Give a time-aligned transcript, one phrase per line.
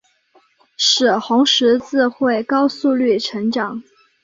[0.77, 3.83] 使红十字会高速率成长。